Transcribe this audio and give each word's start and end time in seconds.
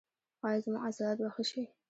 ایا 0.45 0.59
زما 0.65 0.79
عضلات 0.87 1.17
به 1.21 1.29
ښه 1.35 1.43
شي؟ 1.49 1.61